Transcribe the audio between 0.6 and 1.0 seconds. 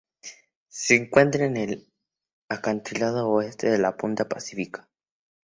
Se